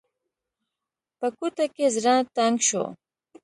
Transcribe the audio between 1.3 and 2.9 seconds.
کوټه کې زړه تنګ شو.